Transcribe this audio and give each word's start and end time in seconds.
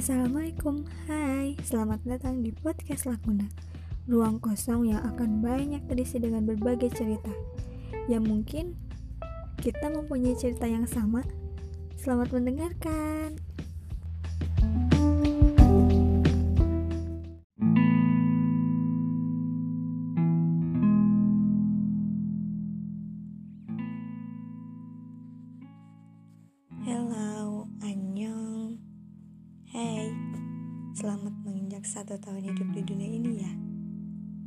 Assalamualaikum, 0.00 0.88
hai 1.12 1.60
Selamat 1.60 2.00
datang 2.08 2.40
di 2.40 2.56
Podcast 2.56 3.04
Lakuna. 3.04 3.44
Ruang 4.08 4.40
kosong 4.40 4.88
yang 4.88 5.04
akan 5.04 5.44
banyak 5.44 5.84
terisi 5.92 6.16
dengan 6.16 6.48
berbagai 6.48 6.88
cerita. 6.96 7.28
Yang 8.08 8.24
mungkin 8.24 8.64
kita 9.60 9.92
mempunyai 9.92 10.32
cerita 10.40 10.64
yang 10.64 10.88
sama. 10.88 11.20
Selamat 12.00 12.32
mendengarkan 12.32 13.36
Selamat 31.00 31.32
menginjak 31.48 31.88
satu 31.88 32.20
tahun 32.20 32.52
hidup 32.52 32.76
di 32.76 32.84
dunia 32.84 33.08
ini 33.08 33.40
ya. 33.40 33.52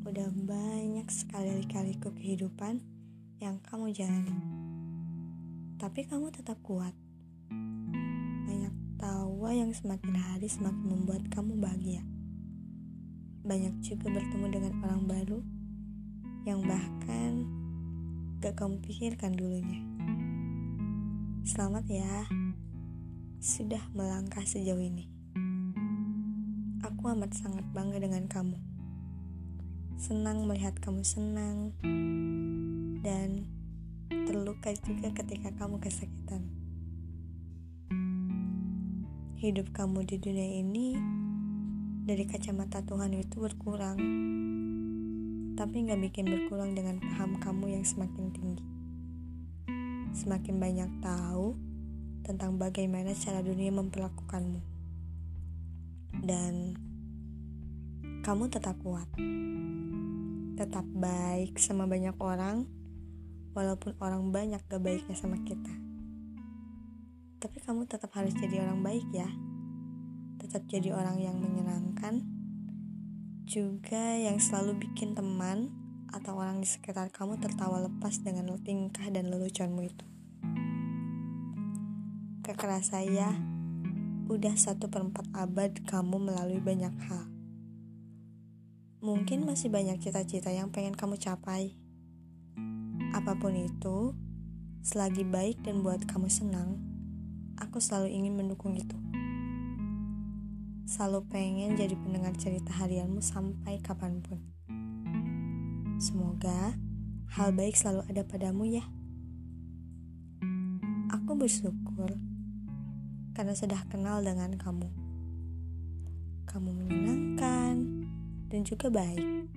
Udah 0.06 0.30
banyak 0.30 1.10
sekali 1.10 1.66
kaliku 1.66 2.14
kehidupan 2.14 2.78
yang 3.42 3.58
kamu 3.66 3.90
jalani. 3.90 4.38
Tapi 5.82 6.06
kamu 6.06 6.30
tetap 6.30 6.62
kuat. 6.62 6.94
Banyak 8.46 8.70
tawa 9.02 9.50
yang 9.50 9.74
semakin 9.74 10.14
hari 10.14 10.46
semakin 10.46 10.94
membuat 10.94 11.26
kamu 11.34 11.58
bahagia. 11.58 12.06
Banyak 13.42 13.82
juga 13.82 14.14
bertemu 14.14 14.46
dengan 14.54 14.74
orang 14.86 15.04
baru 15.10 15.40
Yang 16.46 16.60
bahkan 16.70 17.32
gak 18.46 18.62
kamu 18.62 18.78
pikirkan 18.86 19.34
dulunya. 19.34 19.82
Selamat 21.50 21.90
ya 21.90 22.30
Sudah 23.42 23.82
melangkah 23.98 24.46
sejauh 24.46 24.78
ini 24.78 25.13
Aku 27.04 27.20
amat 27.20 27.36
sangat 27.36 27.68
bangga 27.76 28.00
dengan 28.00 28.32
kamu. 28.32 28.56
Senang 30.00 30.48
melihat 30.48 30.72
kamu 30.80 31.04
senang 31.04 31.76
dan 33.04 33.44
terluka 34.08 34.72
juga 34.72 35.12
ketika 35.12 35.52
kamu 35.52 35.84
kesakitan. 35.84 36.48
Hidup 39.36 39.76
kamu 39.76 40.08
di 40.08 40.16
dunia 40.16 40.64
ini 40.64 40.96
dari 42.08 42.24
kacamata 42.24 42.80
Tuhan 42.88 43.20
itu 43.20 43.36
berkurang, 43.36 44.00
tapi 45.60 45.76
nggak 45.84 46.08
bikin 46.08 46.32
berkurang 46.32 46.72
dengan 46.72 47.04
paham 47.04 47.36
kamu 47.36 47.76
yang 47.76 47.84
semakin 47.84 48.32
tinggi. 48.32 48.64
Semakin 50.16 50.56
banyak 50.56 51.04
tahu 51.04 51.60
tentang 52.24 52.56
bagaimana 52.56 53.12
cara 53.12 53.44
dunia 53.44 53.76
memperlakukanmu 53.76 54.64
dan 56.24 56.80
kamu 58.24 58.48
tetap 58.48 58.80
kuat, 58.80 59.04
tetap 60.56 60.88
baik 60.96 61.60
sama 61.60 61.84
banyak 61.84 62.16
orang, 62.24 62.64
walaupun 63.52 64.00
orang 64.00 64.32
banyak 64.32 64.64
gak 64.72 64.80
baiknya 64.80 65.12
sama 65.12 65.44
kita. 65.44 65.76
Tapi 67.44 67.60
kamu 67.60 67.84
tetap 67.84 68.16
harus 68.16 68.32
jadi 68.40 68.64
orang 68.64 68.80
baik 68.80 69.04
ya, 69.12 69.28
tetap 70.40 70.64
jadi 70.72 70.96
orang 70.96 71.20
yang 71.20 71.36
menyenangkan, 71.36 72.24
juga 73.44 74.16
yang 74.16 74.40
selalu 74.40 74.80
bikin 74.88 75.20
teman 75.20 75.76
atau 76.08 76.40
orang 76.40 76.64
di 76.64 76.68
sekitar 76.72 77.12
kamu 77.12 77.44
tertawa 77.44 77.84
lepas 77.92 78.24
dengan 78.24 78.56
tingkah 78.64 79.04
dan 79.12 79.36
leluconmu 79.36 79.84
itu. 79.84 80.06
Kekeras 82.40 82.96
saya, 82.96 83.36
udah 84.32 84.56
satu 84.56 84.88
perempat 84.88 85.28
abad 85.36 85.76
kamu 85.84 86.32
melalui 86.32 86.64
banyak 86.64 86.96
hal. 87.12 87.33
Mungkin 89.04 89.44
masih 89.44 89.68
banyak 89.68 90.00
cita-cita 90.00 90.48
yang 90.48 90.72
pengen 90.72 90.96
kamu 90.96 91.20
capai. 91.20 91.76
Apa 93.12 93.36
pun 93.36 93.52
itu, 93.52 94.16
selagi 94.80 95.28
baik 95.28 95.60
dan 95.60 95.84
buat 95.84 96.08
kamu 96.08 96.32
senang, 96.32 96.80
aku 97.60 97.84
selalu 97.84 98.16
ingin 98.16 98.40
mendukung 98.40 98.80
itu. 98.80 98.96
Selalu 100.88 101.20
pengen 101.28 101.76
jadi 101.76 102.00
pendengar 102.00 102.32
cerita 102.40 102.72
harianmu 102.80 103.20
sampai 103.20 103.84
kapan 103.84 104.24
pun. 104.24 104.40
Semoga 106.00 106.72
hal 107.36 107.52
baik 107.52 107.76
selalu 107.76 108.08
ada 108.08 108.24
padamu 108.24 108.64
ya. 108.72 108.88
Aku 111.12 111.36
bersyukur 111.36 112.08
karena 113.36 113.52
sudah 113.52 113.84
kenal 113.92 114.24
dengan 114.24 114.56
kamu. 114.56 114.88
Kamu 116.48 116.72
menyenangkan 116.72 117.93
dan 118.54 118.62
juga 118.62 118.94
baik. 118.94 119.50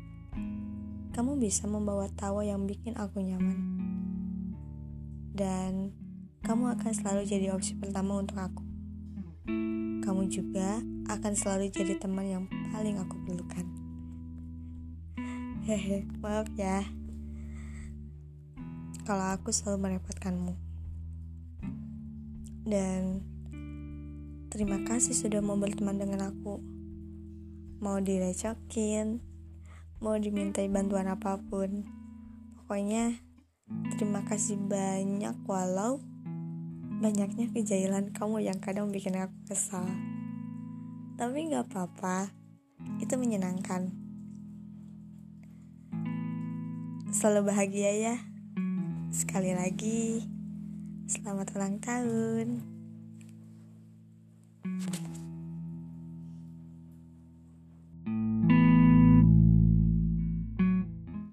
Kamu 1.12 1.36
bisa 1.36 1.68
membawa 1.68 2.08
tawa 2.16 2.40
yang 2.40 2.64
bikin 2.64 2.96
aku 2.96 3.20
nyaman. 3.20 3.60
Dan 5.36 5.92
kamu 6.40 6.80
akan 6.80 6.92
selalu 6.96 7.28
jadi 7.28 7.52
opsi 7.52 7.76
pertama 7.76 8.16
untuk 8.16 8.40
aku. 8.40 8.64
Kamu 10.00 10.32
juga 10.32 10.80
akan 11.12 11.32
selalu 11.36 11.68
jadi 11.68 12.00
teman 12.00 12.24
yang 12.24 12.44
paling 12.72 12.96
aku 12.96 13.20
perlukan. 13.20 13.68
Hehe, 15.68 16.08
maaf 16.24 16.48
ya. 16.56 16.80
Kalau 19.04 19.28
aku 19.36 19.52
selalu 19.52 20.00
merepotkanmu. 20.00 20.56
Dan 22.64 23.20
Terima 24.56 24.80
kasih 24.88 25.12
sudah 25.12 25.44
mau 25.44 25.60
berteman 25.60 26.00
dengan 26.00 26.32
aku. 26.32 26.75
Mau 27.86 28.02
direcokin, 28.02 29.22
mau 30.02 30.18
dimintai 30.18 30.66
bantuan 30.66 31.06
apa 31.06 31.38
pun. 31.38 31.86
Pokoknya 32.58 33.14
terima 33.94 34.26
kasih 34.26 34.58
banyak 34.58 35.38
walau 35.46 36.02
banyaknya 36.98 37.46
kejailan 37.54 38.10
kamu 38.10 38.42
yang 38.42 38.58
kadang 38.58 38.90
bikin 38.90 39.14
aku 39.14 39.38
kesal. 39.46 39.86
Tapi 41.14 41.46
gak 41.46 41.70
apa-apa, 41.70 42.34
itu 42.98 43.14
menyenangkan. 43.14 43.94
Selalu 47.14 47.54
bahagia 47.54 47.94
ya. 47.94 48.16
Sekali 49.14 49.54
lagi, 49.54 50.26
selamat 51.06 51.54
ulang 51.54 51.78
tahun. 51.78 52.74
Thank 54.66 55.06
you. 55.06 55.15